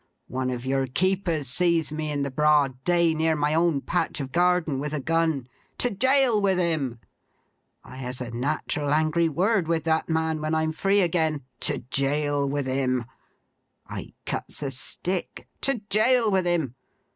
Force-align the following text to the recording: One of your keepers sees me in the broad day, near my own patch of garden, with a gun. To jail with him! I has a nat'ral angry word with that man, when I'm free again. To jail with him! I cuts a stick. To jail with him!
One 0.29 0.49
of 0.49 0.65
your 0.65 0.87
keepers 0.87 1.47
sees 1.47 1.91
me 1.91 2.09
in 2.09 2.23
the 2.23 2.31
broad 2.31 2.83
day, 2.83 3.13
near 3.13 3.35
my 3.35 3.53
own 3.53 3.81
patch 3.81 4.19
of 4.19 4.31
garden, 4.31 4.79
with 4.79 4.93
a 4.95 4.99
gun. 4.99 5.47
To 5.77 5.91
jail 5.91 6.41
with 6.41 6.57
him! 6.57 6.97
I 7.83 7.97
has 7.97 8.19
a 8.19 8.31
nat'ral 8.31 8.91
angry 8.91 9.29
word 9.29 9.67
with 9.67 9.83
that 9.83 10.09
man, 10.09 10.41
when 10.41 10.55
I'm 10.55 10.71
free 10.71 11.01
again. 11.01 11.43
To 11.59 11.77
jail 11.91 12.49
with 12.49 12.65
him! 12.65 13.05
I 13.85 14.13
cuts 14.25 14.63
a 14.63 14.71
stick. 14.71 15.47
To 15.61 15.79
jail 15.91 16.31
with 16.31 16.47
him! 16.47 16.73